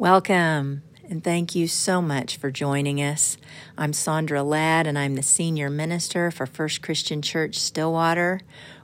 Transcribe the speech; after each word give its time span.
Welcome, 0.00 0.82
and 1.10 1.22
thank 1.22 1.54
you 1.54 1.68
so 1.68 2.00
much 2.00 2.38
for 2.38 2.50
joining 2.50 3.02
us. 3.02 3.36
I'm 3.76 3.92
Sandra 3.92 4.42
Ladd, 4.42 4.86
and 4.86 4.98
I'm 4.98 5.14
the 5.14 5.22
senior 5.22 5.68
minister 5.68 6.30
for 6.30 6.46
First 6.46 6.80
Christian 6.80 7.20
Church 7.20 7.58
Stillwater. 7.58 8.40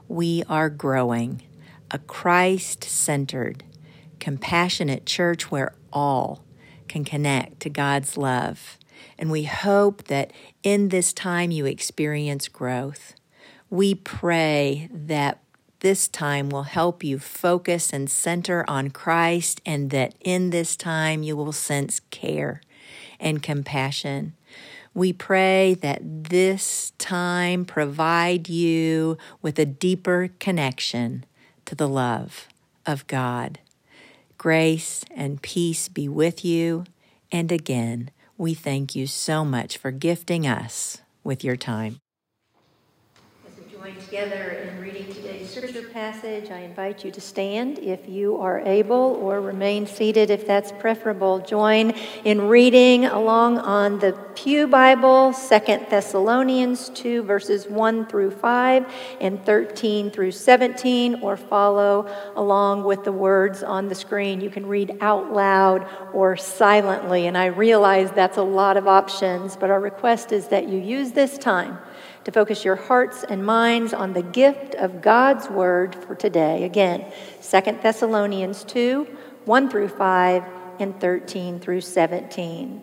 We 0.07 0.43
are 0.47 0.69
growing 0.69 1.41
a 1.89 1.97
Christ 1.97 2.83
centered, 2.83 3.63
compassionate 4.19 5.07
church 5.07 5.49
where 5.49 5.73
all 5.91 6.45
can 6.87 7.03
connect 7.03 7.61
to 7.61 7.71
God's 7.71 8.15
love. 8.15 8.77
And 9.17 9.31
we 9.31 9.45
hope 9.45 10.03
that 10.03 10.31
in 10.61 10.89
this 10.89 11.13
time 11.13 11.49
you 11.49 11.65
experience 11.65 12.47
growth. 12.47 13.15
We 13.71 13.95
pray 13.95 14.87
that 14.91 15.41
this 15.79 16.07
time 16.07 16.49
will 16.49 16.63
help 16.63 17.03
you 17.03 17.19
focus 17.19 17.93
and 17.93 18.09
center 18.09 18.65
on 18.67 18.89
Christ, 18.89 19.61
and 19.65 19.89
that 19.91 20.15
in 20.21 20.49
this 20.49 20.75
time 20.75 21.23
you 21.23 21.35
will 21.35 21.51
sense 21.51 22.01
care 22.09 22.61
and 23.19 23.43
compassion. 23.43 24.33
We 24.93 25.13
pray 25.13 25.75
that 25.75 26.01
this 26.03 26.91
time 26.97 27.65
provide 27.65 28.49
you 28.49 29.17
with 29.41 29.59
a 29.59 29.65
deeper 29.65 30.31
connection 30.39 31.25
to 31.65 31.75
the 31.75 31.87
love 31.87 32.47
of 32.85 33.05
God. 33.05 33.59
Grace 34.37 35.03
and 35.15 35.41
peace 35.41 35.87
be 35.87 36.07
with 36.07 36.43
you. 36.43 36.85
And 37.31 37.51
again, 37.51 38.09
we 38.37 38.53
thank 38.53 38.95
you 38.95 39.05
so 39.05 39.43
much 39.43 39.77
for 39.77 39.91
gifting 39.91 40.47
us 40.47 41.01
with 41.23 41.43
your 41.43 41.57
time 41.57 41.99
join 43.87 43.95
together 44.01 44.69
in 44.69 44.81
reading 44.81 45.05
today's 45.13 45.49
scripture 45.49 45.87
passage, 45.89 46.51
I 46.51 46.59
invite 46.59 47.05
you 47.05 47.11
to 47.11 47.21
stand 47.21 47.79
if 47.79 48.09
you 48.09 48.35
are 48.37 48.59
able 48.59 49.17
or 49.21 49.39
remain 49.39 49.87
seated 49.87 50.29
if 50.29 50.45
that's 50.45 50.73
preferable. 50.73 51.39
Join 51.39 51.91
in 52.25 52.49
reading 52.49 53.05
along 53.05 53.59
on 53.59 53.99
the 53.99 54.11
Pew 54.35 54.67
Bible, 54.67 55.31
Second 55.31 55.85
Thessalonians 55.89 56.89
2, 56.89 57.23
verses 57.23 57.67
1 57.67 58.07
through 58.07 58.31
5 58.31 58.91
and 59.21 59.45
13 59.45 60.11
through 60.11 60.31
17, 60.31 61.21
or 61.21 61.37
follow 61.37 62.09
along 62.35 62.83
with 62.83 63.05
the 63.05 63.13
words 63.13 63.63
on 63.63 63.87
the 63.87 63.95
screen. 63.95 64.41
You 64.41 64.49
can 64.49 64.65
read 64.65 64.97
out 64.99 65.31
loud 65.31 65.87
or 66.13 66.35
silently, 66.35 67.27
and 67.27 67.37
I 67.37 67.45
realize 67.45 68.11
that's 68.11 68.37
a 68.37 68.43
lot 68.43 68.75
of 68.75 68.87
options, 68.87 69.55
but 69.55 69.69
our 69.69 69.79
request 69.79 70.33
is 70.33 70.49
that 70.49 70.67
you 70.67 70.77
use 70.77 71.13
this 71.13 71.37
time 71.37 71.77
to 72.27 72.31
focus 72.33 72.65
your 72.65 72.75
hearts 72.75 73.23
and 73.23 73.45
minds 73.45 73.93
on 73.93 74.11
the 74.11 74.21
gift 74.21 74.75
of 74.75 75.01
God's 75.01 75.49
word 75.49 75.95
for 75.95 76.13
today. 76.13 76.65
Again, 76.65 77.05
2 77.41 77.79
Thessalonians 77.81 78.65
2 78.65 79.07
1 79.45 79.69
through 79.69 79.87
5 79.87 80.43
and 80.77 80.99
13 80.99 81.61
through 81.61 81.79
17. 81.79 82.81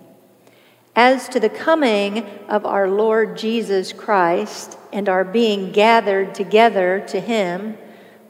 As 0.96 1.28
to 1.28 1.38
the 1.38 1.50
coming 1.50 2.26
of 2.48 2.64
our 2.64 2.88
Lord 2.88 3.36
Jesus 3.36 3.92
Christ 3.92 4.78
and 4.94 5.10
our 5.10 5.24
being 5.24 5.72
gathered 5.72 6.34
together 6.34 7.04
to 7.08 7.20
him, 7.20 7.76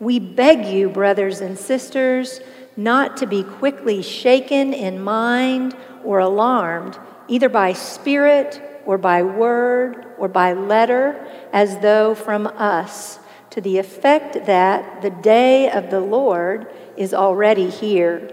we 0.01 0.19
beg 0.19 0.67
you, 0.67 0.89
brothers 0.89 1.41
and 1.41 1.57
sisters, 1.57 2.41
not 2.77 3.19
to 3.19 3.27
be 3.27 3.45
quickly 3.45 4.03
shaken 4.03 4.75
in 4.75 5.01
mind 5.01 5.77
or 6.03 6.19
alarmed, 6.19 6.99
either 7.29 7.49
by 7.49 7.73
spirit 7.73 8.74
or 8.87 8.99
by 8.99 9.23
word 9.23 10.07
or 10.19 10.29
by 10.29 10.53
letter, 10.53 11.27
as 11.53 11.79
though 11.79 12.15
from 12.15 12.47
us, 12.47 13.19
to 13.51 13.61
the 13.61 13.79
effect 13.79 14.47
that 14.47 15.03
the 15.03 15.11
day 15.11 15.71
of 15.71 15.91
the 15.91 16.01
Lord 16.01 16.67
is 16.97 17.15
already 17.15 17.71
here. 17.71 18.31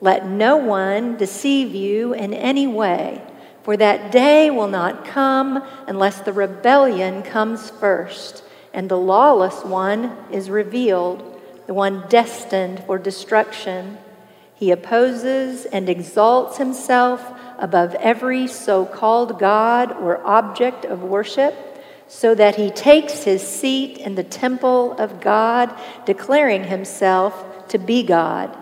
Let 0.00 0.26
no 0.26 0.56
one 0.56 1.16
deceive 1.16 1.74
you 1.74 2.12
in 2.12 2.34
any 2.34 2.66
way, 2.66 3.22
for 3.62 3.76
that 3.76 4.10
day 4.10 4.50
will 4.50 4.68
not 4.68 5.04
come 5.04 5.62
unless 5.86 6.20
the 6.20 6.32
rebellion 6.32 7.22
comes 7.22 7.70
first, 7.70 8.44
and 8.72 8.88
the 8.88 8.98
lawless 8.98 9.64
one 9.64 10.16
is 10.30 10.50
revealed, 10.50 11.40
the 11.66 11.74
one 11.74 12.04
destined 12.08 12.82
for 12.84 12.98
destruction. 12.98 13.98
He 14.54 14.70
opposes 14.70 15.64
and 15.66 15.88
exalts 15.88 16.58
himself 16.58 17.20
above 17.62 17.94
every 17.94 18.48
so 18.48 18.84
called 18.84 19.38
God 19.38 19.92
or 19.92 20.26
object 20.26 20.84
of 20.84 21.02
worship, 21.02 21.54
so 22.08 22.34
that 22.34 22.56
he 22.56 22.70
takes 22.70 23.22
his 23.22 23.40
seat 23.40 23.96
in 23.96 24.16
the 24.16 24.24
temple 24.24 24.92
of 24.98 25.20
God, 25.20 25.74
declaring 26.04 26.64
himself 26.64 27.68
to 27.68 27.78
be 27.78 28.02
God. 28.02 28.54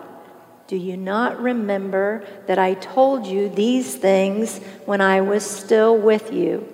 Do 0.67 0.77
you 0.77 0.95
not 0.95 1.41
remember 1.41 2.23
that 2.47 2.57
I 2.59 2.75
told 2.75 3.25
you 3.27 3.49
these 3.49 3.95
things 3.95 4.59
when 4.85 5.01
I 5.01 5.19
was 5.19 5.43
still 5.43 5.97
with 5.97 6.31
you? 6.31 6.65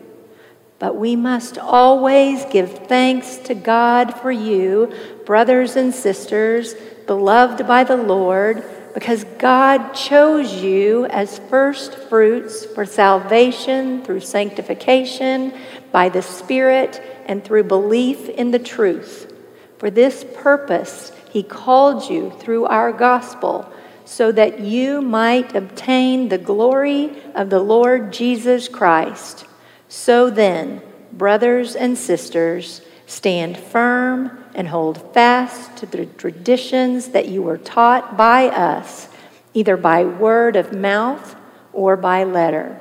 But 0.77 0.95
we 0.95 1.15
must 1.15 1.57
always 1.57 2.45
give 2.45 2.88
thanks 2.88 3.38
to 3.38 3.55
God 3.55 4.13
for 4.19 4.31
you, 4.31 4.94
brothers 5.25 5.75
and 5.75 5.95
sisters, 5.95 6.75
beloved 7.07 7.65
by 7.65 7.83
the 7.83 7.97
Lord 7.97 8.63
because 8.97 9.25
God 9.37 9.93
chose 9.93 10.51
you 10.55 11.05
as 11.05 11.37
first 11.51 11.93
fruits 11.93 12.65
for 12.65 12.83
salvation 12.83 14.03
through 14.03 14.21
sanctification 14.21 15.53
by 15.91 16.09
the 16.09 16.23
Spirit 16.23 16.99
and 17.27 17.43
through 17.43 17.65
belief 17.65 18.27
in 18.27 18.49
the 18.49 18.57
truth. 18.57 19.31
For 19.77 19.91
this 19.91 20.25
purpose, 20.37 21.11
He 21.29 21.43
called 21.43 22.09
you 22.09 22.31
through 22.39 22.65
our 22.65 22.91
gospel 22.91 23.71
so 24.03 24.31
that 24.31 24.61
you 24.61 25.03
might 25.03 25.55
obtain 25.55 26.29
the 26.29 26.39
glory 26.39 27.21
of 27.35 27.51
the 27.51 27.59
Lord 27.59 28.11
Jesus 28.11 28.67
Christ. 28.67 29.45
So 29.87 30.31
then, 30.31 30.81
brothers 31.13 31.75
and 31.75 31.95
sisters, 31.99 32.81
stand 33.05 33.59
firm 33.59 34.43
and 34.57 34.68
hold 34.68 35.13
fast 35.13 35.78
to 35.78 35.85
the 35.85 36.07
traditions 36.07 37.09
that 37.09 37.28
you 37.28 37.44
were 37.44 37.59
taught 37.59 38.18
by 38.18 38.47
us, 38.47 39.07
either 39.53 39.78
by 39.78 40.03
word 40.03 40.56
of 40.56 40.73
mouth 40.73 41.35
or 41.72 41.95
by 41.95 42.23
letter. 42.23 42.79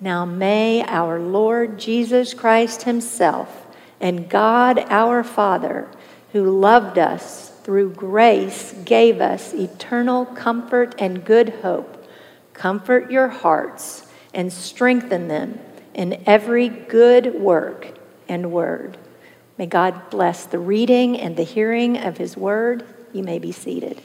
Now 0.00 0.24
may 0.24 0.82
our 0.82 1.20
Lord 1.20 1.78
Jesus 1.78 2.34
Christ 2.34 2.82
Himself 2.82 3.64
and 4.00 4.28
God 4.28 4.80
our 4.90 5.22
Father, 5.22 5.88
who 6.32 6.50
loved 6.50 6.98
us 6.98 7.50
through 7.62 7.92
grace, 7.92 8.74
gave 8.84 9.20
us 9.20 9.54
eternal 9.54 10.26
comfort 10.26 10.96
and 10.98 11.24
good 11.24 11.50
hope, 11.62 12.06
comfort 12.52 13.10
your 13.10 13.28
hearts 13.28 14.04
and 14.34 14.52
strengthen 14.52 15.28
them 15.28 15.60
in 15.94 16.24
every 16.26 16.68
good 16.68 17.36
work 17.36 17.96
and 18.28 18.50
word. 18.50 18.98
May 19.56 19.66
God 19.66 20.10
bless 20.10 20.46
the 20.46 20.58
reading 20.58 21.18
and 21.18 21.36
the 21.36 21.44
hearing 21.44 21.96
of 21.96 22.16
His 22.16 22.36
word. 22.36 22.84
You 23.12 23.22
may 23.22 23.38
be 23.38 23.52
seated. 23.52 24.00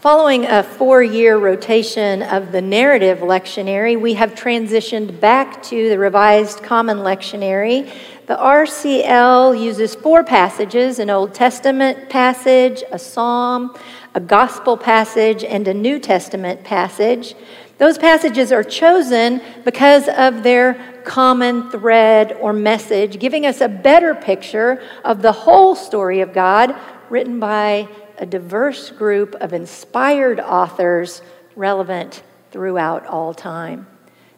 Following 0.00 0.44
a 0.44 0.62
four 0.62 1.02
year 1.02 1.38
rotation 1.38 2.22
of 2.22 2.52
the 2.52 2.60
narrative 2.60 3.20
lectionary, 3.20 3.98
we 3.98 4.12
have 4.12 4.34
transitioned 4.34 5.18
back 5.18 5.62
to 5.62 5.88
the 5.88 5.98
Revised 5.98 6.62
Common 6.62 6.98
Lectionary. 6.98 7.90
The 8.26 8.36
RCL 8.36 9.58
uses 9.58 9.94
four 9.94 10.22
passages 10.22 10.98
an 10.98 11.08
Old 11.08 11.32
Testament 11.32 12.10
passage, 12.10 12.82
a 12.92 12.98
psalm, 12.98 13.74
a 14.14 14.20
gospel 14.20 14.76
passage, 14.76 15.42
and 15.42 15.66
a 15.66 15.72
New 15.72 15.98
Testament 15.98 16.64
passage. 16.64 17.34
Those 17.78 17.98
passages 17.98 18.52
are 18.52 18.62
chosen 18.62 19.40
because 19.64 20.08
of 20.08 20.42
their 20.42 21.02
common 21.04 21.70
thread 21.70 22.32
or 22.32 22.52
message, 22.52 23.18
giving 23.18 23.44
us 23.46 23.60
a 23.60 23.68
better 23.68 24.14
picture 24.14 24.82
of 25.04 25.22
the 25.22 25.32
whole 25.32 25.74
story 25.74 26.20
of 26.20 26.32
God, 26.32 26.74
written 27.10 27.40
by 27.40 27.88
a 28.18 28.26
diverse 28.26 28.90
group 28.90 29.34
of 29.36 29.52
inspired 29.52 30.40
authors 30.40 31.20
relevant 31.56 32.22
throughout 32.50 33.06
all 33.06 33.34
time. 33.34 33.86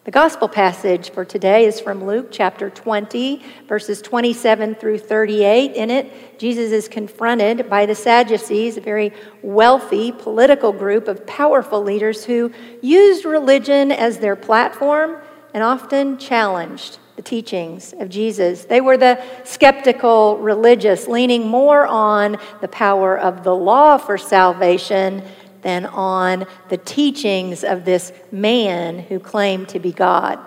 The 0.07 0.13
gospel 0.13 0.47
passage 0.47 1.11
for 1.11 1.25
today 1.25 1.65
is 1.65 1.81
from 1.81 2.05
Luke 2.05 2.29
chapter 2.31 2.71
20, 2.71 3.43
verses 3.67 4.01
27 4.01 4.77
through 4.77 4.99
38. 4.99 5.75
In 5.75 5.91
it, 5.91 6.39
Jesus 6.39 6.71
is 6.71 6.87
confronted 6.87 7.69
by 7.69 7.87
the 7.87 7.95
Sadducees, 7.97 8.77
a 8.77 8.81
very 8.81 9.13
wealthy 9.43 10.13
political 10.13 10.73
group 10.73 11.09
of 11.09 11.27
powerful 11.27 11.83
leaders 11.83 12.25
who 12.25 12.53
used 12.81 13.25
religion 13.25 13.91
as 13.91 14.19
their 14.19 14.37
platform 14.37 15.17
and 15.53 15.65
often 15.65 16.19
challenged 16.19 17.01
the 17.17 17.23
teachings 17.23 17.93
of 17.99 18.09
Jesus. 18.09 18.65
They 18.65 18.81
were 18.81 18.97
the 18.97 19.21
skeptical 19.43 20.39
religious, 20.39 21.09
leaning 21.09 21.49
more 21.49 21.85
on 21.85 22.37
the 22.61 22.69
power 22.69 23.19
of 23.19 23.43
the 23.43 23.57
law 23.57 23.97
for 23.99 24.19
salvation 24.19 25.25
than 25.67 25.85
on 25.85 26.47
the 26.69 26.77
teachings 26.77 27.65
of 27.65 27.85
this 27.85 28.13
man 28.31 29.01
who 29.01 29.19
claimed 29.19 29.69
to 29.69 29.81
be 29.81 29.91
God. 29.91 30.39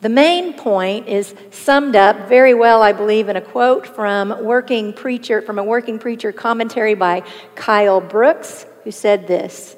The 0.00 0.08
main 0.08 0.54
point 0.54 1.08
is 1.08 1.34
summed 1.50 1.94
up 1.94 2.26
very 2.26 2.54
well, 2.54 2.80
I 2.80 2.94
believe, 2.94 3.28
in 3.28 3.36
a 3.36 3.42
quote 3.42 3.86
from 3.86 4.42
working 4.42 4.94
preacher 4.94 5.42
from 5.42 5.58
a 5.58 5.62
working 5.62 5.98
preacher 5.98 6.32
commentary 6.32 6.94
by 6.94 7.22
Kyle 7.54 8.00
Brooks, 8.00 8.64
who 8.82 8.90
said 8.90 9.26
this: 9.26 9.76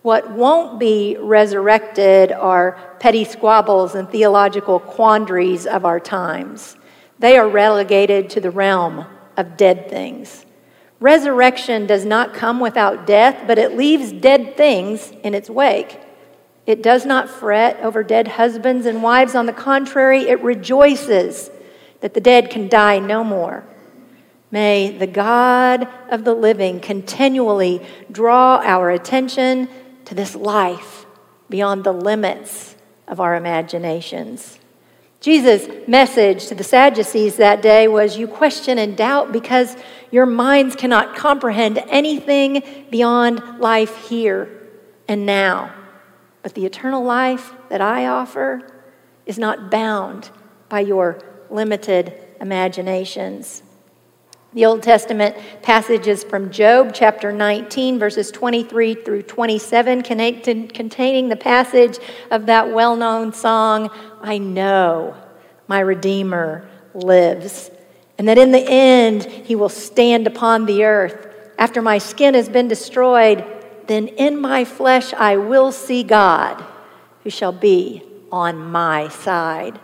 What 0.00 0.30
won't 0.30 0.80
be 0.80 1.18
resurrected 1.20 2.32
are 2.32 2.78
petty 3.00 3.24
squabbles 3.24 3.94
and 3.94 4.08
theological 4.08 4.80
quandaries 4.80 5.66
of 5.66 5.84
our 5.84 6.00
times. 6.00 6.78
They 7.18 7.36
are 7.36 7.46
relegated 7.46 8.30
to 8.30 8.40
the 8.40 8.50
realm 8.50 9.04
of 9.36 9.58
dead 9.58 9.90
things. 9.90 10.46
Resurrection 11.00 11.86
does 11.86 12.04
not 12.04 12.34
come 12.34 12.58
without 12.58 13.06
death, 13.06 13.44
but 13.46 13.58
it 13.58 13.76
leaves 13.76 14.12
dead 14.12 14.56
things 14.56 15.12
in 15.22 15.34
its 15.34 15.48
wake. 15.48 16.00
It 16.66 16.82
does 16.82 17.06
not 17.06 17.30
fret 17.30 17.78
over 17.80 18.02
dead 18.02 18.28
husbands 18.28 18.84
and 18.84 19.02
wives. 19.02 19.34
On 19.34 19.46
the 19.46 19.52
contrary, 19.52 20.28
it 20.28 20.42
rejoices 20.42 21.50
that 22.00 22.14
the 22.14 22.20
dead 22.20 22.50
can 22.50 22.68
die 22.68 22.98
no 22.98 23.22
more. 23.22 23.64
May 24.50 24.96
the 24.96 25.06
God 25.06 25.88
of 26.10 26.24
the 26.24 26.34
living 26.34 26.80
continually 26.80 27.86
draw 28.10 28.60
our 28.62 28.90
attention 28.90 29.68
to 30.06 30.14
this 30.14 30.34
life 30.34 31.06
beyond 31.48 31.84
the 31.84 31.92
limits 31.92 32.76
of 33.06 33.20
our 33.20 33.36
imaginations. 33.36 34.58
Jesus' 35.20 35.68
message 35.88 36.46
to 36.46 36.54
the 36.54 36.62
Sadducees 36.62 37.36
that 37.36 37.60
day 37.60 37.88
was 37.88 38.16
You 38.16 38.28
question 38.28 38.78
and 38.78 38.96
doubt 38.96 39.32
because 39.32 39.76
your 40.12 40.26
minds 40.26 40.76
cannot 40.76 41.16
comprehend 41.16 41.78
anything 41.88 42.62
beyond 42.90 43.58
life 43.58 44.08
here 44.08 44.48
and 45.08 45.26
now. 45.26 45.74
But 46.42 46.54
the 46.54 46.66
eternal 46.66 47.02
life 47.02 47.52
that 47.68 47.80
I 47.80 48.06
offer 48.06 48.72
is 49.26 49.38
not 49.38 49.72
bound 49.72 50.30
by 50.68 50.80
your 50.80 51.20
limited 51.50 52.14
imaginations. 52.40 53.62
The 54.54 54.64
Old 54.64 54.82
Testament 54.82 55.36
passages 55.60 56.24
from 56.24 56.50
Job 56.50 56.92
chapter 56.94 57.32
19, 57.32 57.98
verses 57.98 58.30
23 58.30 58.94
through 58.94 59.24
27, 59.24 60.00
containing 60.02 61.28
the 61.28 61.36
passage 61.36 61.98
of 62.30 62.46
that 62.46 62.72
well 62.72 62.96
known 62.96 63.34
song, 63.34 63.90
I 64.22 64.38
know 64.38 65.14
my 65.66 65.80
Redeemer 65.80 66.66
lives, 66.94 67.70
and 68.16 68.26
that 68.26 68.38
in 68.38 68.52
the 68.52 68.64
end 68.66 69.24
he 69.24 69.54
will 69.54 69.68
stand 69.68 70.26
upon 70.26 70.64
the 70.64 70.82
earth. 70.82 71.28
After 71.58 71.82
my 71.82 71.98
skin 71.98 72.32
has 72.32 72.48
been 72.48 72.68
destroyed, 72.68 73.44
then 73.86 74.08
in 74.08 74.40
my 74.40 74.64
flesh 74.64 75.12
I 75.12 75.36
will 75.36 75.72
see 75.72 76.02
God, 76.02 76.64
who 77.22 77.28
shall 77.28 77.52
be 77.52 78.02
on 78.32 78.70
my 78.70 79.08
side. 79.08 79.78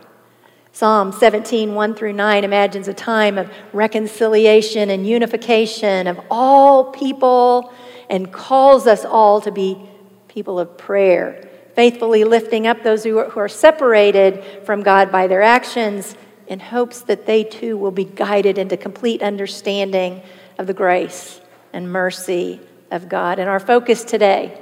Psalm 0.75 1.13
17, 1.13 1.73
1 1.73 1.95
through 1.95 2.11
9 2.11 2.43
imagines 2.43 2.89
a 2.89 2.93
time 2.93 3.37
of 3.37 3.49
reconciliation 3.71 4.89
and 4.89 5.07
unification 5.07 6.05
of 6.05 6.19
all 6.29 6.91
people 6.91 7.71
and 8.09 8.33
calls 8.33 8.85
us 8.85 9.05
all 9.05 9.39
to 9.39 9.53
be 9.53 9.79
people 10.27 10.59
of 10.59 10.77
prayer, 10.77 11.47
faithfully 11.75 12.25
lifting 12.25 12.67
up 12.67 12.83
those 12.83 13.05
who 13.05 13.17
are, 13.19 13.29
who 13.29 13.39
are 13.39 13.47
separated 13.47 14.43
from 14.65 14.83
God 14.83 15.13
by 15.13 15.27
their 15.27 15.41
actions 15.41 16.17
in 16.47 16.59
hopes 16.59 16.99
that 17.03 17.25
they 17.25 17.45
too 17.45 17.77
will 17.77 17.91
be 17.91 18.03
guided 18.03 18.57
into 18.57 18.75
complete 18.75 19.21
understanding 19.21 20.21
of 20.57 20.67
the 20.67 20.73
grace 20.73 21.39
and 21.71 21.89
mercy 21.89 22.59
of 22.91 23.07
God. 23.07 23.39
And 23.39 23.49
our 23.49 23.61
focus 23.61 24.03
today, 24.03 24.61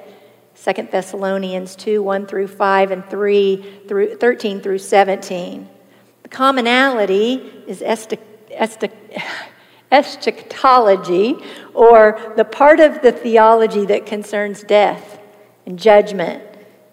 2 0.64 0.90
Thessalonians 0.92 1.76
2, 1.76 2.04
1 2.04 2.28
through 2.28 2.50
5 2.50 2.92
and 2.92 3.04
3 3.04 3.80
through 3.88 4.18
13 4.18 4.62
through 4.62 4.78
17 4.78 5.70
commonality 6.34 7.36
is 7.68 7.82
eschatology, 9.92 11.36
or 11.74 12.34
the 12.36 12.44
part 12.44 12.80
of 12.80 13.02
the 13.02 13.12
theology 13.12 13.86
that 13.86 14.06
concerns 14.06 14.64
death 14.64 15.20
and 15.66 15.80
judgment, 15.80 16.44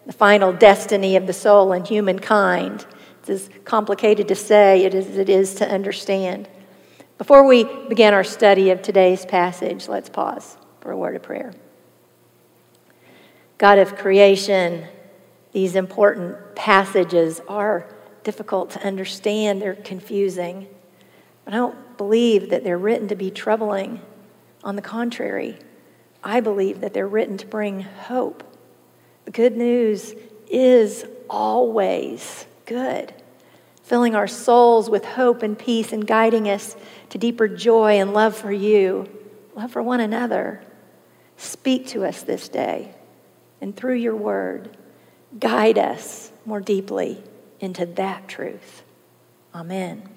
the 0.05 0.13
final 0.13 0.53
destiny 0.53 1.15
of 1.15 1.27
the 1.27 1.33
soul 1.33 1.73
and 1.73 1.87
humankind. 1.87 2.85
It's 3.19 3.29
as 3.29 3.49
complicated 3.65 4.27
to 4.29 4.35
say 4.35 4.85
as 4.85 5.17
it 5.17 5.29
is 5.29 5.55
to 5.55 5.69
understand. 5.69 6.47
Before 7.17 7.45
we 7.45 7.65
begin 7.87 8.13
our 8.13 8.23
study 8.23 8.71
of 8.71 8.81
today's 8.81 9.25
passage, 9.25 9.87
let's 9.87 10.09
pause 10.09 10.57
for 10.79 10.91
a 10.91 10.97
word 10.97 11.15
of 11.15 11.21
prayer. 11.21 11.53
God 13.59 13.77
of 13.77 13.95
creation, 13.95 14.85
these 15.51 15.75
important 15.75 16.55
passages 16.55 17.39
are 17.47 17.87
difficult 18.23 18.71
to 18.71 18.85
understand, 18.85 19.61
they're 19.61 19.75
confusing. 19.75 20.67
But 21.45 21.53
I 21.53 21.57
don't 21.57 21.97
believe 21.97 22.49
that 22.49 22.63
they're 22.63 22.77
written 22.77 23.07
to 23.09 23.15
be 23.15 23.31
troubling. 23.31 24.01
On 24.63 24.75
the 24.75 24.81
contrary, 24.81 25.57
I 26.23 26.39
believe 26.39 26.81
that 26.81 26.93
they're 26.93 27.07
written 27.07 27.37
to 27.37 27.47
bring 27.47 27.81
hope. 27.81 28.43
The 29.25 29.31
good 29.31 29.57
news 29.57 30.13
is 30.47 31.05
always 31.29 32.45
good, 32.65 33.13
filling 33.83 34.15
our 34.15 34.27
souls 34.27 34.89
with 34.89 35.03
hope 35.03 35.41
and 35.41 35.57
peace 35.57 35.93
and 35.93 36.05
guiding 36.05 36.47
us 36.49 36.75
to 37.09 37.17
deeper 37.17 37.47
joy 37.47 37.99
and 37.99 38.13
love 38.13 38.35
for 38.35 38.51
you, 38.51 39.09
love 39.55 39.71
for 39.71 39.81
one 39.81 39.99
another. 39.99 40.61
Speak 41.37 41.87
to 41.87 42.05
us 42.05 42.21
this 42.21 42.49
day, 42.49 42.93
and 43.61 43.75
through 43.75 43.95
your 43.95 44.15
word, 44.15 44.77
guide 45.39 45.79
us 45.79 46.31
more 46.45 46.59
deeply 46.59 47.23
into 47.61 47.85
that 47.85 48.27
truth. 48.27 48.83
Amen. 49.55 50.09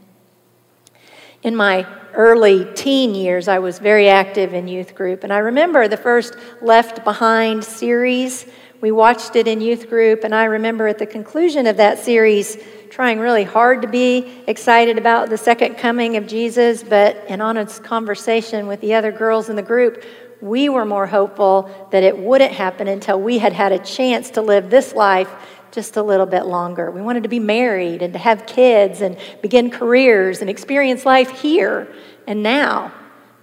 In 1.42 1.54
my 1.54 1.86
early 2.14 2.64
teen 2.74 3.14
years, 3.14 3.48
I 3.48 3.58
was 3.58 3.78
very 3.78 4.08
active 4.08 4.54
in 4.54 4.66
youth 4.66 4.94
group, 4.94 5.24
and 5.24 5.32
I 5.32 5.38
remember 5.38 5.86
the 5.88 5.96
first 5.98 6.34
Left 6.62 7.04
Behind 7.04 7.62
series. 7.62 8.46
We 8.80 8.92
watched 8.92 9.36
it 9.36 9.46
in 9.46 9.60
youth 9.60 9.90
group, 9.90 10.24
and 10.24 10.34
I 10.34 10.44
remember 10.44 10.88
at 10.88 10.98
the 10.98 11.06
conclusion 11.06 11.66
of 11.66 11.76
that 11.76 11.98
series 11.98 12.56
trying 12.88 13.18
really 13.18 13.44
hard 13.44 13.82
to 13.82 13.88
be 13.88 14.42
excited 14.46 14.96
about 14.96 15.28
the 15.28 15.36
second 15.36 15.74
coming 15.74 16.16
of 16.16 16.26
Jesus, 16.26 16.82
but 16.82 17.22
in 17.28 17.40
honest 17.40 17.84
conversation 17.84 18.66
with 18.66 18.80
the 18.80 18.94
other 18.94 19.12
girls 19.12 19.50
in 19.50 19.56
the 19.56 19.62
group, 19.62 20.02
we 20.40 20.68
were 20.68 20.84
more 20.84 21.06
hopeful 21.06 21.88
that 21.90 22.02
it 22.02 22.16
wouldn't 22.16 22.52
happen 22.52 22.86
until 22.86 23.20
we 23.20 23.38
had 23.38 23.52
had 23.52 23.72
a 23.72 23.78
chance 23.78 24.30
to 24.30 24.42
live 24.42 24.70
this 24.70 24.94
life 24.94 25.30
just 25.74 25.96
a 25.96 26.02
little 26.02 26.26
bit 26.26 26.46
longer. 26.46 26.90
We 26.90 27.02
wanted 27.02 27.24
to 27.24 27.28
be 27.28 27.40
married 27.40 28.00
and 28.00 28.12
to 28.12 28.18
have 28.18 28.46
kids 28.46 29.00
and 29.00 29.16
begin 29.42 29.70
careers 29.70 30.40
and 30.40 30.48
experience 30.48 31.04
life 31.04 31.30
here 31.30 31.92
and 32.26 32.42
now. 32.42 32.92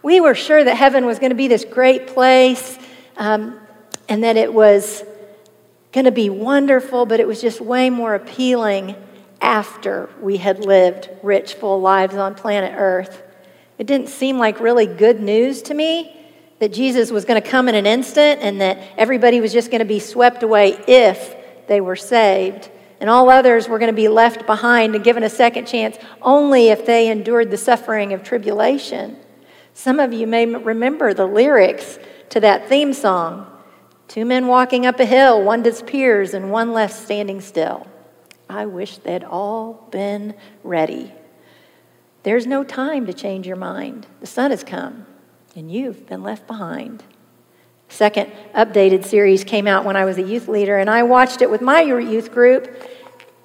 We 0.02 0.22
were 0.22 0.34
sure 0.34 0.64
that 0.64 0.76
heaven 0.76 1.06
was 1.06 1.20
going 1.20 1.32
to 1.32 1.36
be 1.36 1.48
this 1.48 1.66
great 1.66 2.08
place 2.08 2.80
um, 3.18 3.60
and 4.08 4.24
that 4.24 4.38
it 4.38 4.54
was 4.54 5.04
going 5.92 6.06
to 6.06 6.12
be 6.12 6.30
wonderful, 6.30 7.06
but 7.06 7.20
it 7.20 7.28
was 7.28 7.42
just 7.42 7.60
way 7.60 7.90
more 7.90 8.16
appealing 8.16 8.96
after 9.42 10.10
we 10.22 10.38
had 10.38 10.66
lived 10.66 11.10
rich, 11.22 11.56
full 11.56 11.82
lives 11.82 12.16
on 12.16 12.34
planet 12.34 12.74
Earth. 12.78 13.22
It 13.78 13.88
didn't 13.88 14.08
seem 14.08 14.38
like 14.38 14.60
really 14.60 14.86
good 14.86 15.20
news 15.20 15.62
to 15.64 15.74
me 15.74 16.18
that 16.60 16.72
Jesus 16.72 17.12
was 17.12 17.26
going 17.26 17.42
to 17.42 17.48
come 17.48 17.68
in 17.68 17.76
an 17.76 17.88
instant 17.88 18.42
and 18.42 18.62
that 18.62 18.78
everybody 18.96 19.42
was 19.42 19.52
just 19.52 19.72
going 19.72 19.80
to 19.80 19.86
be 19.86 20.00
swept 20.00 20.44
away 20.44 20.80
if 20.88 21.36
they 21.72 21.80
were 21.80 21.96
saved. 21.96 22.70
And 23.00 23.10
all 23.10 23.30
others 23.30 23.70
were 23.70 23.80
going 23.80 23.88
to 23.90 23.96
be 23.96 24.10
left 24.10 24.46
behind 24.46 24.94
and 24.94 25.06
given 25.06 25.24
a 25.24 25.30
second 25.30 25.68
chance 25.68 25.98
only 26.22 26.68
if 26.68 26.86
they 26.86 27.08
endured 27.08 27.50
the 27.50 27.58
suffering 27.58 28.12
of 28.12 28.24
tribulation. 28.24 29.16
Some 29.74 29.98
of 29.98 30.12
you 30.12 30.28
may 30.28 30.46
remember 30.46 31.14
the 31.14 31.26
lyrics 31.26 31.98
to 32.32 32.42
that 32.42 32.68
theme 32.68 32.92
song 32.94 33.48
Two 34.10 34.26
men 34.26 34.48
walking 34.48 34.86
up 34.86 35.00
a 35.00 35.06
hill, 35.06 35.42
one 35.42 35.64
disappears 35.64 36.34
and 36.34 36.52
one 36.52 36.74
left 36.74 36.94
standing 36.94 37.40
still. 37.40 37.88
I 38.50 38.66
wish 38.66 38.98
they'd 38.98 39.24
all 39.24 39.88
been 39.90 40.36
ready. 40.66 41.14
There's 42.24 42.46
no 42.46 42.66
time 42.66 43.06
to 43.06 43.14
change 43.14 43.48
your 43.48 43.56
mind. 43.56 44.08
The 44.20 44.28
sun 44.28 44.52
has 44.52 44.66
come, 44.66 45.06
and 45.56 45.72
you've 45.72 46.06
been 46.06 46.24
left 46.24 46.46
behind 46.46 47.06
second 47.92 48.32
updated 48.56 49.06
series 49.06 49.44
came 49.44 49.68
out 49.68 49.86
when 49.86 49.96
I 49.96 50.06
was 50.06 50.18
a 50.18 50.24
youth 50.24 50.48
leader, 50.48 50.78
and 50.78 50.90
I 50.90 51.04
watched 51.04 51.42
it 51.42 51.50
with 51.50 51.62
my 51.62 51.82
youth 51.82 52.32
group. 52.32 52.76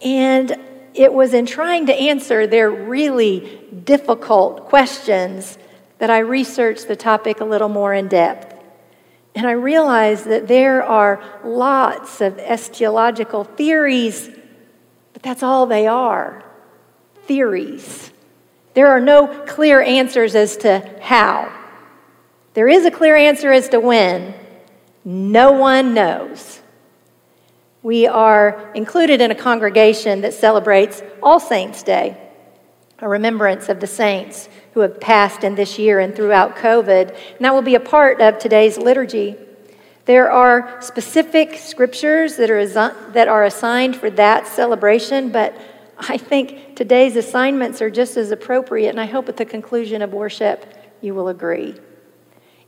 And 0.03 0.57
it 0.95 1.13
was 1.13 1.35
in 1.35 1.47
trying 1.47 1.87
to 1.87 1.95
answer 1.95 2.47
their 2.47 2.71
really 2.71 3.61
difficult 3.85 4.67
questions 4.67 5.59
that 5.99 6.11
I 6.11 6.19
researched 6.19 6.89
the 6.89 6.97
topic 6.97 7.41
a 7.41 7.45
little 7.45 7.69
more 7.69 7.93
in 7.93 8.09
depth. 8.09 8.55
And 9.35 9.47
I 9.47 9.53
realized 9.53 10.25
that 10.27 10.49
there 10.49 10.83
are 10.83 11.23
lots 11.45 12.21
of 12.23 12.39
eschatological 12.39 13.47
theories, 13.57 14.31
but 15.13 15.23
that's 15.23 15.43
all 15.43 15.67
they 15.67 15.87
are 15.87 16.43
theories. 17.27 18.11
There 18.75 18.89
are 18.89 19.01
no 19.01 19.27
clear 19.47 19.83
answers 19.83 20.35
as 20.35 20.57
to 20.59 20.89
how. 21.01 21.53
There 22.57 22.69
is 22.69 22.87
a 22.87 22.91
clear 22.91 23.15
answer 23.15 23.53
as 23.53 23.69
to 23.69 23.81
when. 23.81 24.33
No 25.05 25.53
one 25.53 25.93
knows. 25.93 26.63
We 27.83 28.07
are 28.07 28.73
included 28.75 29.21
in 29.21 29.31
a 29.31 29.35
congregation 29.35 30.23
that 30.23 30.33
celebrates 30.33 31.03
All 31.23 31.39
Saints' 31.39 31.83
Day, 31.83 32.17
a 32.99 33.11
remembrance 33.11 33.69
of 33.69 33.81
the 33.81 33.87
saints 33.87 34.49
who 34.73 34.81
have 34.81 34.99
passed 35.03 35.45
in 35.45 35.55
this 35.55 35.79
year 35.79 36.01
and 36.01 36.17
throughout 36.17 36.57
COVID. 36.57 37.11
And 37.11 37.41
that 37.41 37.53
will 37.53 37.61
be 37.61 37.75
a 37.75 37.81
part 37.81 38.23
of 38.23 38.39
today's 38.39 38.79
liturgy. 38.79 39.37
There 40.07 40.31
are 40.31 40.81
specific 40.81 41.59
scriptures 41.59 42.37
that 42.37 42.51
are, 42.51 42.67
that 43.13 43.29
are 43.29 43.45
assigned 43.45 43.97
for 43.97 44.09
that 44.09 44.47
celebration, 44.47 45.29
but 45.31 45.55
I 45.99 46.17
think 46.17 46.75
today's 46.75 47.17
assignments 47.17 47.83
are 47.83 47.91
just 47.91 48.17
as 48.17 48.31
appropriate, 48.31 48.89
and 48.89 49.01
I 49.01 49.05
hope 49.05 49.29
at 49.29 49.37
the 49.37 49.45
conclusion 49.45 50.01
of 50.01 50.15
worship 50.15 50.65
you 51.03 51.15
will 51.15 51.29
agree. 51.29 51.75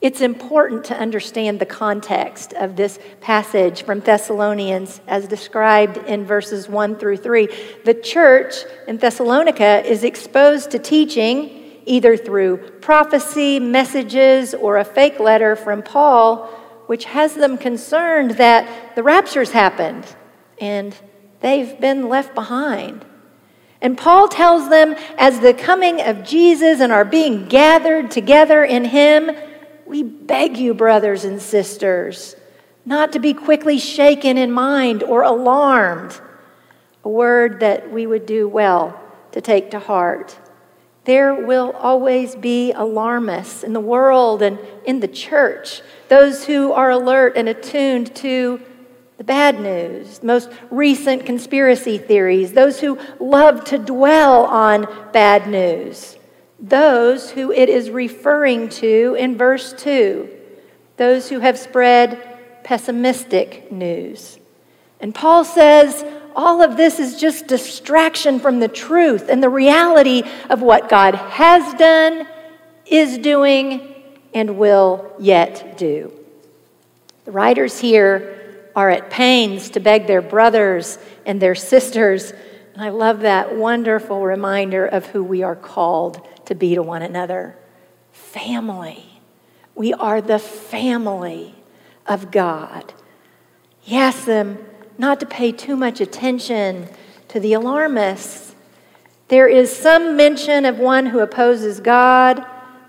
It's 0.01 0.21
important 0.21 0.85
to 0.85 0.97
understand 0.97 1.59
the 1.59 1.67
context 1.67 2.53
of 2.53 2.77
this 2.77 3.01
passage 3.21 3.83
from 3.83 3.99
Thessalonians 3.99 5.01
as 5.09 5.27
described 5.27 5.97
in 5.97 6.25
verses 6.25 6.69
1 6.69 6.97
through 6.97 7.17
3. 7.17 7.49
The 7.85 7.95
church 7.95 8.55
in 8.87 8.99
Thessalonica 8.99 9.85
is 9.85 10.05
exposed 10.05 10.71
to 10.71 10.79
teaching 10.79 11.81
either 11.85 12.17
through 12.17 12.59
prophecy, 12.81 13.59
messages, 13.59 14.55
or 14.55 14.77
a 14.77 14.85
fake 14.85 15.19
letter 15.19 15.57
from 15.57 15.83
Paul, 15.83 16.47
which 16.87 17.07
has 17.07 17.35
them 17.35 17.59
concerned 17.59 18.33
that 18.33 18.95
the 18.95 19.03
rapture's 19.03 19.51
happened 19.51 20.07
and 20.61 20.97
they've 21.41 21.81
been 21.81 22.09
left 22.09 22.37
behind. 22.37 23.05
And 23.81 23.99
Paul 23.99 24.29
tells 24.29 24.69
them, 24.71 24.95
as 25.17 25.41
the 25.41 25.55
coming 25.55 26.01
of 26.01 26.25
Jesus 26.25 26.81
and 26.81 26.93
are 26.93 27.05
being 27.05 27.47
gathered 27.47 28.11
together 28.11 28.65
in 28.65 28.85
him, 28.85 29.31
we 29.89 30.03
beg 30.03 30.59
you, 30.59 30.75
brothers 30.75 31.25
and 31.25 31.41
sisters, 31.41 32.37
not 32.85 33.13
to 33.13 33.19
be 33.19 33.33
quickly 33.33 33.79
shaken 33.79 34.37
in 34.37 34.53
mind 34.53 35.03
or 35.03 35.23
alarmed, 35.23 36.21
a 37.05 37.09
word 37.09 37.61
that 37.61 37.91
we 37.91 38.07
would 38.07 38.27
do 38.27 38.47
well 38.47 39.01
to 39.33 39.41
take 39.41 39.71
to 39.71 39.79
heart. 39.79 40.39
There 41.05 41.35
will 41.35 41.73
always 41.73 42.37
be 42.37 42.73
alarmists 42.73 43.65
in 43.65 43.73
the 43.73 43.81
world 43.81 44.43
and 44.43 44.59
in 44.85 45.01
the 45.01 45.09
church, 45.09 45.81
those 46.09 46.45
who 46.45 46.73
are 46.73 46.91
alert 46.91 47.35
and 47.37 47.49
attuned 47.49 48.15
to 48.17 48.61
the 49.17 49.25
bad 49.25 49.59
news, 49.59 50.23
most 50.23 50.51
recent 50.71 51.25
conspiracy 51.25 51.97
theories, 51.97 52.53
those 52.53 52.79
who 52.81 52.99
love 53.19 53.65
to 53.65 53.79
dwell 53.79 54.45
on 54.45 54.87
bad 55.13 55.49
news 55.49 56.18
those 56.59 57.31
who 57.31 57.53
it 57.53 57.69
is 57.69 57.91
referring 57.91 58.69
to 58.69 59.17
in 59.19 59.37
verse 59.37 59.73
2, 59.75 60.29
those 60.97 61.29
who 61.29 61.41
have 61.41 61.59
spread 61.59 62.65
pessimistic 62.65 63.71
news. 63.71 64.39
And 65.01 65.15
Paul 65.15 65.45
says 65.45 66.05
all 66.35 66.63
of 66.63 66.77
this 66.77 66.99
is 66.99 67.21
just 67.21 67.47
distraction 67.47 68.41
from 68.41 68.61
the 68.61 68.69
truth 68.69 69.29
and 69.29 69.43
the 69.43 69.49
reality 69.49 70.23
of 70.51 70.63
what 70.63 70.89
God 70.89 71.15
has 71.15 71.75
done, 71.75 72.27
is 72.87 73.19
doing, 73.19 73.95
and 74.35 74.59
will 74.59 75.13
yet 75.19 75.77
do. 75.79 76.13
The 77.25 77.33
writers 77.33 77.79
here 77.79 78.71
are 78.75 78.91
at 78.91 79.11
pains 79.11 79.71
to 79.71 79.81
beg 79.81 80.07
their 80.07 80.23
brothers 80.23 80.99
and 81.27 81.43
their 81.43 81.55
sisters. 81.55 82.33
And 82.75 82.83
I 82.83 82.91
love 82.91 83.21
that 83.21 83.57
wonderful 83.57 84.23
reminder 84.23 84.87
of 84.87 85.07
who 85.07 85.25
we 85.25 85.43
are 85.43 85.57
called 85.57 86.27
to 86.49 86.55
be 86.55 86.75
to 86.75 86.83
one 86.83 87.03
another. 87.03 87.57
Family. 88.11 89.21
We 89.75 89.93
are 89.93 90.23
the 90.23 90.39
family 90.39 91.55
of 92.07 92.31
God. 92.31 92.95
He 93.81 93.95
them 94.25 94.59
not 94.97 95.21
to 95.21 95.27
pay 95.27 95.53
too 95.53 95.77
much 95.77 96.01
attention 96.01 96.89
to 97.29 97.39
the 97.39 97.53
alarmists. 97.53 98.55
There 99.29 99.47
is 99.47 99.75
some 99.75 100.17
mention 100.17 100.65
of 100.65 100.79
one 100.79 101.07
who 101.07 101.21
opposes 101.21 101.81
God. 101.81 102.43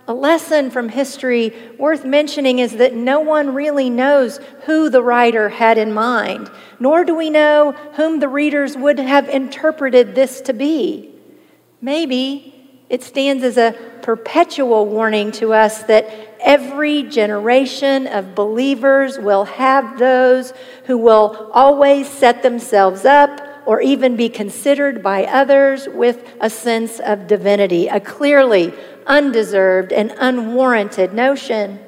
A 0.08 0.14
lesson 0.14 0.72
from 0.72 0.88
history 0.88 1.54
worth 1.78 2.06
mentioning 2.06 2.60
is 2.60 2.78
that 2.78 2.96
no 2.96 3.20
one 3.20 3.54
really 3.54 3.90
knows 3.90 4.40
who 4.66 4.90
the 4.90 5.04
writer 5.04 5.50
had 5.50 5.78
in 5.78 5.94
mind, 5.94 6.50
nor 6.80 7.04
do 7.04 7.14
we 7.14 7.30
know 7.30 7.74
whom 7.96 8.22
the 8.22 8.30
readers 8.30 8.78
would 8.78 9.00
have 9.00 9.28
interpreted 9.28 10.16
this 10.16 10.40
to 10.42 10.54
be. 10.54 11.14
Maybe 11.82 12.59
it 12.90 13.04
stands 13.04 13.44
as 13.44 13.58
a 13.58 13.76
perpetual 14.02 14.88
warning 14.88 15.32
to 15.34 15.54
us 15.54 15.84
that 15.84 16.10
every 16.42 17.04
generation 17.04 18.08
of 18.08 18.34
believers 18.34 19.20
will 19.20 19.46
have 19.46 20.00
those 20.00 20.54
who 20.86 20.98
will 20.98 21.52
always 21.54 22.10
set 22.10 22.42
themselves 22.42 23.06
up 23.06 23.42
or 23.68 23.80
even 23.82 24.16
be 24.16 24.30
considered 24.30 25.04
by 25.04 25.26
others 25.26 25.88
with 25.88 26.28
a 26.42 26.50
sense 26.50 27.00
of 27.00 27.28
divinity, 27.28 27.88
a 27.88 28.00
clearly 28.00 28.74
undeserved 29.06 29.94
and 29.94 30.12
unwarranted 30.18 31.14
notion. 31.14 31.80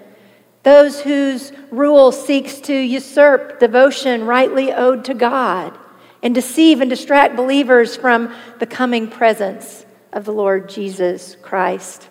Those 0.62 1.02
whose 1.02 1.52
rule 1.72 2.12
seeks 2.12 2.60
to 2.62 2.76
usurp 2.76 3.60
devotion 3.60 4.26
rightly 4.26 4.72
owed 4.72 5.04
to 5.06 5.16
God 5.16 5.76
and 6.22 6.36
deceive 6.36 6.82
and 6.82 6.90
distract 6.90 7.36
believers 7.36 7.96
from 7.96 8.32
the 8.60 8.68
coming 8.68 9.08
presence 9.08 9.86
of 10.14 10.26
the 10.26 10.34
Lord 10.34 10.70
Jesus 10.70 11.36
Christ. 11.42 12.10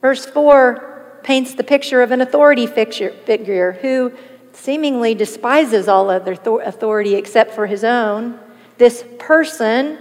Verse 0.00 0.26
4 0.26 1.20
paints 1.22 1.54
the 1.54 1.64
picture 1.64 2.02
of 2.02 2.10
an 2.10 2.20
authority 2.20 2.66
figure 2.66 3.72
who 3.80 4.12
seemingly 4.52 5.14
despises 5.14 5.88
all 5.88 6.10
other 6.10 6.32
authority 6.32 7.14
except 7.14 7.52
for 7.54 7.66
his 7.66 7.84
own. 7.84 8.38
This 8.78 9.04
person, 9.18 9.98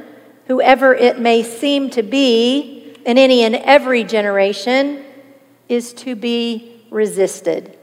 whoever 0.47 0.93
it 0.95 1.19
may 1.19 1.43
seem 1.43 1.89
to 1.91 2.03
be 2.03 2.95
in 3.05 3.17
any 3.17 3.43
and 3.43 3.55
every 3.55 4.03
generation, 4.03 5.05
is 5.69 5.93
to 5.93 6.15
be 6.15 6.81
resisted. 6.89 7.77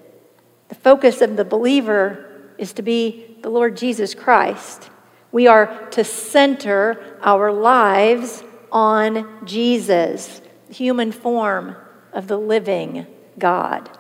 The 0.69 0.75
focus 0.75 1.23
of 1.23 1.37
the 1.37 1.45
believer 1.45 2.51
is 2.59 2.73
to 2.75 2.83
be 2.83 3.39
the 3.43 3.49
Lord 3.49 3.77
Jesus 3.77 4.15
Christ. 4.15 4.91
We 5.31 5.47
are 5.47 5.87
to 5.91 6.05
center 6.05 7.19
our 7.23 7.53
lives 7.53 8.43
on 8.71 9.47
Jesus, 9.47 10.41
human 10.71 11.13
form 11.13 11.77
of 12.13 12.29
the 12.29 12.39
living 12.39 13.07
God, 13.39 13.91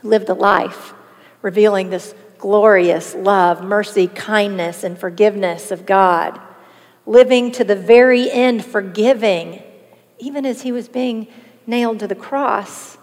who 0.00 0.08
lived 0.08 0.28
a 0.28 0.34
life 0.34 0.94
revealing 1.42 1.90
this 1.90 2.14
glorious 2.38 3.14
love, 3.14 3.62
mercy, 3.62 4.06
kindness, 4.06 4.82
and 4.82 4.98
forgiveness 4.98 5.70
of 5.70 5.86
God, 5.86 6.40
living 7.06 7.52
to 7.52 7.64
the 7.64 7.76
very 7.76 8.30
end, 8.30 8.64
forgiving, 8.64 9.62
even 10.18 10.46
as 10.46 10.62
he 10.62 10.72
was 10.72 10.88
being 10.88 11.28
nailed 11.66 11.98
to 12.00 12.06
the 12.06 12.14
cross. 12.14 12.98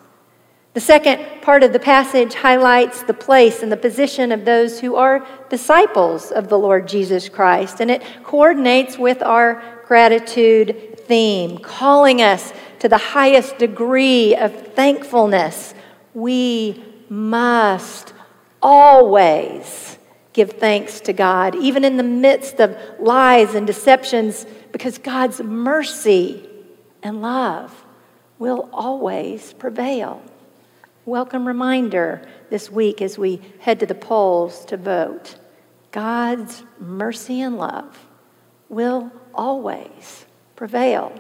The 0.78 0.82
second 0.82 1.42
part 1.42 1.64
of 1.64 1.74
the 1.74 1.80
passage 1.80 2.36
highlights 2.36 3.02
the 3.02 3.14
place 3.16 3.64
and 3.64 3.72
the 3.72 3.78
position 3.78 4.32
of 4.32 4.46
those 4.46 4.80
who 4.80 4.96
are 4.96 5.26
disciples 5.50 6.32
of 6.32 6.50
the 6.50 6.60
Lord 6.60 6.88
Jesus 6.88 7.30
Christ, 7.30 7.80
and 7.80 7.90
it 7.90 8.04
coordinates 8.24 8.96
with 8.96 9.24
our 9.24 9.82
gratitude 9.88 11.00
theme, 11.08 11.58
calling 11.58 12.22
us 12.22 12.54
to 12.78 12.88
the 12.88 13.00
highest 13.00 13.58
degree 13.58 14.36
of 14.36 14.54
thankfulness. 14.76 15.74
We 16.14 16.84
must 17.10 18.14
always 18.62 19.98
give 20.32 20.52
thanks 20.52 21.00
to 21.00 21.12
God, 21.12 21.56
even 21.56 21.86
in 21.86 21.98
the 21.98 22.04
midst 22.04 22.60
of 22.60 22.78
lies 23.00 23.56
and 23.56 23.66
deceptions, 23.66 24.46
because 24.72 25.00
God's 25.00 25.42
mercy 25.42 26.48
and 27.02 27.20
love 27.24 27.84
will 28.38 28.70
always 28.72 29.54
prevail. 29.54 30.22
Welcome 31.08 31.48
reminder 31.48 32.22
this 32.50 32.70
week 32.70 33.02
as 33.02 33.18
we 33.18 33.40
head 33.60 33.80
to 33.80 33.86
the 33.86 33.96
polls 33.96 34.66
to 34.66 34.76
vote. 34.76 35.38
God's 35.94 36.66
mercy 36.82 37.40
and 37.40 37.58
love 37.58 37.98
will 38.68 39.10
always 39.34 40.26
prevail. 40.58 41.18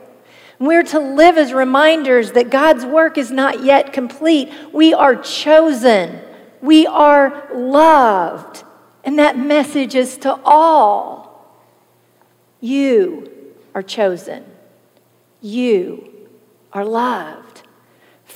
We're 0.59 0.83
to 0.83 0.99
live 0.99 1.37
as 1.37 1.53
reminders 1.53 2.33
that 2.33 2.49
God's 2.49 2.85
work 2.85 3.17
is 3.17 3.31
not 3.31 3.63
yet 3.63 3.93
complete. 3.93 4.51
We 4.73 4.93
are 4.93 5.15
chosen, 5.15 6.19
we 6.61 6.85
are 6.85 7.47
loved. 7.55 8.65
And 9.05 9.17
that 9.19 9.37
message 9.37 9.95
is 9.95 10.17
to 10.17 10.37
all. 10.43 11.63
You 12.59 13.31
are 13.73 13.83
chosen, 13.83 14.43
you 15.39 16.27
are 16.73 16.83
loved. 16.83 17.46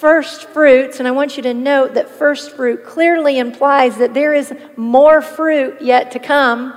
First 0.02 0.50
fruits, 0.50 0.98
and 0.98 1.08
I 1.08 1.12
want 1.12 1.38
you 1.38 1.44
to 1.44 1.54
note 1.54 1.94
that 1.94 2.10
first 2.10 2.56
fruit 2.56 2.84
clearly 2.84 3.38
implies 3.38 4.00
that 4.00 4.16
there 4.16 4.34
is 4.34 4.52
more 4.76 5.22
fruit 5.22 5.80
yet 5.80 6.10
to 6.14 6.20
come. 6.20 6.74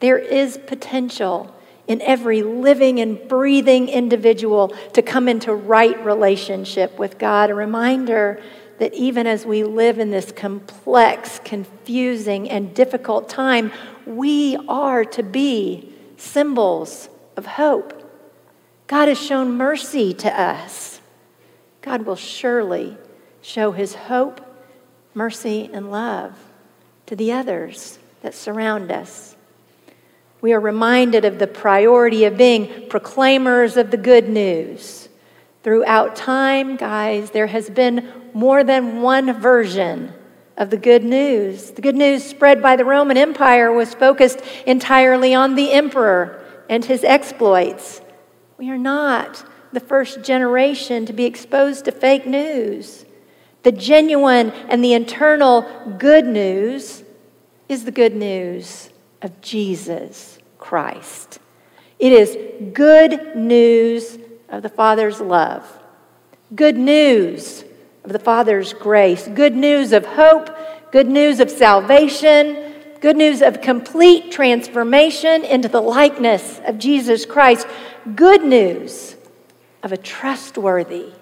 There 0.00 0.18
is 0.18 0.58
potential 0.66 1.54
in 1.86 2.02
every 2.02 2.42
living 2.42 2.98
and 2.98 3.28
breathing 3.28 3.88
individual 3.88 4.74
to 4.94 5.00
come 5.00 5.28
into 5.28 5.54
right 5.54 6.04
relationship 6.04 6.98
with 6.98 7.18
God. 7.18 7.50
A 7.50 7.54
reminder 7.54 8.42
that 8.80 8.92
even 8.94 9.28
as 9.28 9.46
we 9.46 9.62
live 9.62 10.00
in 10.00 10.10
this 10.10 10.32
complex, 10.32 11.40
confusing, 11.44 12.50
and 12.50 12.74
difficult 12.74 13.28
time, 13.28 13.70
we 14.06 14.56
are 14.66 15.04
to 15.04 15.22
be 15.22 15.94
symbols 16.16 17.08
of 17.36 17.46
hope. 17.46 17.92
God 18.88 19.06
has 19.06 19.20
shown 19.24 19.56
mercy 19.56 20.12
to 20.14 20.40
us. 20.40 20.93
God 21.84 22.06
will 22.06 22.16
surely 22.16 22.96
show 23.42 23.72
his 23.72 23.94
hope, 23.94 24.40
mercy, 25.12 25.68
and 25.70 25.90
love 25.90 26.32
to 27.04 27.14
the 27.14 27.30
others 27.30 27.98
that 28.22 28.34
surround 28.34 28.90
us. 28.90 29.36
We 30.40 30.54
are 30.54 30.60
reminded 30.60 31.26
of 31.26 31.38
the 31.38 31.46
priority 31.46 32.24
of 32.24 32.38
being 32.38 32.88
proclaimers 32.88 33.76
of 33.76 33.90
the 33.90 33.98
good 33.98 34.30
news. 34.30 35.10
Throughout 35.62 36.16
time, 36.16 36.76
guys, 36.76 37.32
there 37.32 37.48
has 37.48 37.68
been 37.68 38.10
more 38.32 38.64
than 38.64 39.02
one 39.02 39.38
version 39.38 40.10
of 40.56 40.70
the 40.70 40.78
good 40.78 41.04
news. 41.04 41.72
The 41.72 41.82
good 41.82 41.96
news 41.96 42.24
spread 42.24 42.62
by 42.62 42.76
the 42.76 42.86
Roman 42.86 43.18
Empire 43.18 43.70
was 43.70 43.92
focused 43.92 44.40
entirely 44.64 45.34
on 45.34 45.54
the 45.54 45.70
emperor 45.72 46.42
and 46.70 46.82
his 46.82 47.04
exploits. 47.04 48.00
We 48.56 48.70
are 48.70 48.78
not 48.78 49.44
the 49.74 49.80
first 49.80 50.22
generation 50.22 51.04
to 51.06 51.12
be 51.12 51.24
exposed 51.24 51.84
to 51.84 51.92
fake 51.92 52.26
news. 52.26 53.04
The 53.64 53.72
genuine 53.72 54.50
and 54.68 54.84
the 54.84 54.92
internal 54.92 55.62
good 55.98 56.26
news 56.26 57.02
is 57.68 57.84
the 57.84 57.90
good 57.90 58.14
news 58.14 58.90
of 59.20 59.40
Jesus 59.40 60.38
Christ. 60.58 61.40
It 61.98 62.12
is 62.12 62.36
good 62.72 63.36
news 63.36 64.18
of 64.48 64.62
the 64.62 64.68
Father's 64.68 65.20
love, 65.20 65.66
good 66.54 66.76
news 66.76 67.64
of 68.04 68.12
the 68.12 68.18
Father's 68.18 68.72
grace, 68.74 69.26
good 69.28 69.56
news 69.56 69.92
of 69.92 70.04
hope, 70.04 70.50
good 70.92 71.08
news 71.08 71.40
of 71.40 71.50
salvation, 71.50 72.74
good 73.00 73.16
news 73.16 73.42
of 73.42 73.60
complete 73.60 74.30
transformation 74.30 75.44
into 75.44 75.68
the 75.68 75.80
likeness 75.80 76.60
of 76.66 76.78
Jesus 76.78 77.24
Christ, 77.26 77.66
good 78.14 78.44
news 78.44 79.16
of 79.84 79.92
a 79.92 79.96
trustworthy, 79.98 81.12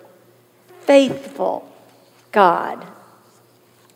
faithful 0.80 1.68
God. 2.30 2.86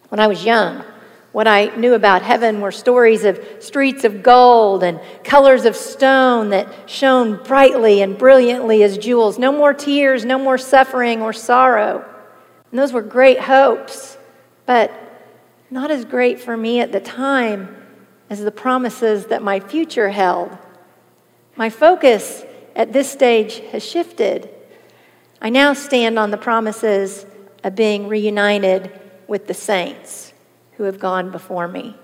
When 0.08 0.18
I 0.18 0.26
was 0.26 0.44
young, 0.44 0.84
what 1.30 1.46
I 1.46 1.66
knew 1.76 1.94
about 1.94 2.22
heaven 2.22 2.60
were 2.60 2.72
stories 2.72 3.24
of 3.24 3.40
streets 3.60 4.02
of 4.04 4.24
gold 4.24 4.82
and 4.82 5.00
colors 5.22 5.66
of 5.66 5.76
stone 5.76 6.48
that 6.48 6.90
shone 6.90 7.42
brightly 7.44 8.02
and 8.02 8.18
brilliantly 8.18 8.82
as 8.82 8.98
jewels. 8.98 9.38
No 9.38 9.52
more 9.52 9.72
tears, 9.72 10.24
no 10.24 10.38
more 10.38 10.58
suffering 10.58 11.22
or 11.22 11.32
sorrow. 11.32 12.04
And 12.70 12.78
those 12.78 12.92
were 12.92 13.02
great 13.02 13.38
hopes, 13.38 14.18
but 14.64 14.90
not 15.70 15.92
as 15.92 16.04
great 16.04 16.40
for 16.40 16.56
me 16.56 16.80
at 16.80 16.90
the 16.90 17.00
time 17.00 17.76
as 18.28 18.40
the 18.40 18.50
promises 18.50 19.26
that 19.26 19.42
my 19.42 19.60
future 19.60 20.08
held. 20.08 20.56
My 21.54 21.70
focus 21.70 22.44
at 22.74 22.92
this 22.92 23.10
stage 23.10 23.60
has 23.70 23.84
shifted. 23.84 24.50
I 25.40 25.50
now 25.50 25.72
stand 25.74 26.18
on 26.18 26.30
the 26.30 26.36
promises 26.36 27.26
of 27.62 27.74
being 27.74 28.08
reunited 28.08 28.98
with 29.26 29.46
the 29.46 29.54
saints 29.54 30.32
who 30.72 30.84
have 30.84 30.98
gone 30.98 31.30
before 31.30 31.68
me. 31.68 31.96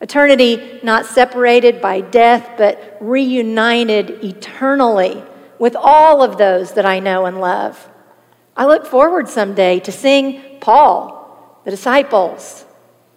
Eternity 0.00 0.80
not 0.82 1.06
separated 1.06 1.80
by 1.80 2.00
death, 2.00 2.52
but 2.58 2.98
reunited 3.00 4.24
eternally 4.24 5.22
with 5.58 5.74
all 5.74 6.22
of 6.22 6.38
those 6.38 6.74
that 6.74 6.84
I 6.84 6.98
know 6.98 7.26
and 7.26 7.40
love. 7.40 7.88
I 8.56 8.66
look 8.66 8.86
forward 8.86 9.28
someday 9.28 9.80
to 9.80 9.92
seeing 9.92 10.58
Paul, 10.60 11.60
the 11.64 11.70
disciples, 11.70 12.64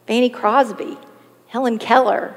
Fanny 0.08 0.30
Crosby, 0.30 0.98
Helen 1.48 1.80
Keller, 1.80 2.36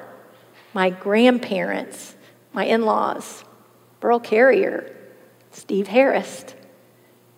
my 0.74 0.90
grandparents, 0.90 2.14
my 2.52 2.64
in 2.64 2.82
laws, 2.82 3.44
Burl 4.00 4.20
Carrier, 4.20 4.96
Steve 5.50 5.88
Harris, 5.88 6.44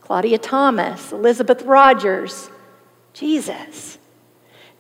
Claudia 0.04 0.36
Thomas, 0.36 1.12
Elizabeth 1.12 1.62
Rogers, 1.62 2.50
Jesus. 3.14 3.96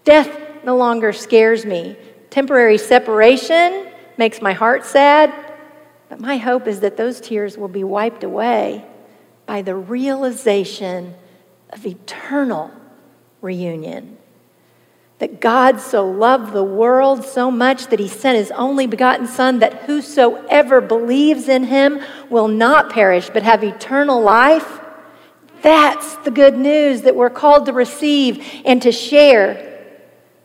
Death 0.04 0.28
no 0.64 0.76
longer 0.76 1.14
scares 1.14 1.64
me. 1.64 1.96
Temporary 2.28 2.76
separation 2.76 3.86
makes 4.18 4.42
my 4.42 4.52
heart 4.52 4.84
sad, 4.84 5.32
but 6.10 6.20
my 6.20 6.36
hope 6.36 6.66
is 6.66 6.80
that 6.80 6.98
those 6.98 7.22
tears 7.22 7.56
will 7.56 7.68
be 7.68 7.84
wiped 7.84 8.22
away 8.22 8.84
by 9.46 9.62
the 9.62 9.74
realization 9.74 11.14
of 11.70 11.86
eternal 11.86 12.70
reunion. 13.40 14.18
That 15.20 15.40
God 15.40 15.80
so 15.80 16.06
loved 16.06 16.52
the 16.52 16.64
world 16.64 17.24
so 17.24 17.50
much 17.50 17.86
that 17.86 17.98
he 17.98 18.08
sent 18.08 18.36
his 18.36 18.50
only 18.50 18.86
begotten 18.86 19.26
Son, 19.26 19.60
that 19.60 19.84
whosoever 19.84 20.82
believes 20.82 21.48
in 21.48 21.64
him 21.64 22.00
will 22.28 22.48
not 22.48 22.90
perish 22.90 23.30
but 23.30 23.42
have 23.42 23.64
eternal 23.64 24.20
life. 24.20 24.80
That's 25.64 26.16
the 26.16 26.30
good 26.30 26.58
news 26.58 27.02
that 27.02 27.16
we're 27.16 27.30
called 27.30 27.64
to 27.66 27.72
receive 27.72 28.46
and 28.66 28.82
to 28.82 28.92
share. 28.92 29.82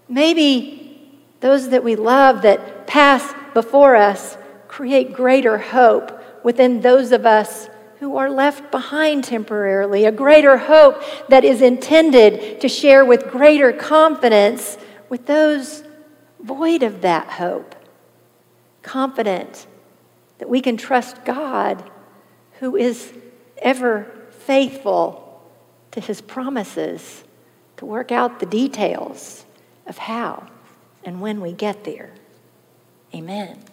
Maybe 0.08 1.12
those 1.42 1.72
that 1.72 1.84
we 1.84 1.98
love 1.98 2.44
that 2.44 2.88
pass 2.88 3.34
before 3.54 3.98
us 3.98 4.38
create 4.70 5.12
greater 5.12 5.58
hope 5.58 6.24
within 6.46 6.80
those 6.80 7.12
of 7.12 7.26
us 7.26 7.68
who 8.00 8.16
are 8.16 8.30
left 8.30 8.72
behind 8.72 9.26
temporarily, 9.26 10.06
a 10.06 10.12
greater 10.14 10.56
hope 10.56 11.04
that 11.28 11.44
is 11.44 11.62
intended 11.62 12.62
to 12.62 12.70
share 12.70 13.04
with 13.04 13.30
greater 13.30 13.74
confidence 13.74 14.78
with 15.10 15.26
those 15.26 15.84
void 16.40 16.82
of 16.82 17.02
that 17.02 17.28
hope. 17.28 17.76
Confident 18.84 19.68
that 20.38 20.48
we 20.48 20.62
can 20.62 20.78
trust 20.78 21.26
God 21.26 21.84
who 22.62 22.78
is 22.78 23.12
ever 23.62 24.10
faithful 24.50 25.40
to 25.92 26.02
his 26.02 26.22
promises 26.22 27.24
to 27.78 27.86
work 27.86 28.12
out 28.12 28.40
the 28.40 28.48
details 28.48 29.46
of 29.86 29.96
how 29.96 30.44
and 31.04 31.22
when 31.22 31.40
we 31.40 31.52
get 31.54 31.84
there. 31.84 32.10
Amen. 33.14 33.64